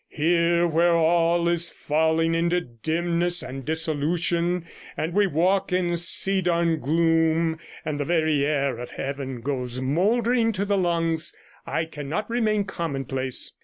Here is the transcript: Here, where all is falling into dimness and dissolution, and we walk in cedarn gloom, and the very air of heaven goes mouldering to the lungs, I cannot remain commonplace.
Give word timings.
Here, 0.09 0.65
where 0.65 0.95
all 0.95 1.47
is 1.47 1.69
falling 1.69 2.33
into 2.33 2.59
dimness 2.59 3.43
and 3.43 3.63
dissolution, 3.63 4.65
and 4.97 5.13
we 5.13 5.27
walk 5.27 5.71
in 5.71 5.95
cedarn 5.95 6.79
gloom, 6.79 7.59
and 7.85 7.99
the 7.99 8.05
very 8.05 8.43
air 8.43 8.79
of 8.79 8.89
heaven 8.89 9.41
goes 9.41 9.79
mouldering 9.79 10.53
to 10.53 10.65
the 10.65 10.75
lungs, 10.75 11.35
I 11.67 11.85
cannot 11.85 12.27
remain 12.31 12.63
commonplace. 12.63 13.53